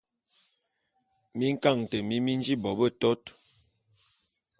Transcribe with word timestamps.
Minkaňete 1.37 1.97
mi 2.07 2.17
mi 2.25 2.33
nji 2.39 2.53
bo 2.61 2.71
betot. 2.79 3.21